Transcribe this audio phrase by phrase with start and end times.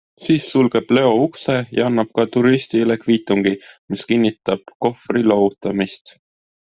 [0.25, 3.53] Siis sulgeb Leo ukse ja annab ka turistile kviitungi,
[3.93, 6.15] mis kinnitab kohvri loovutamist.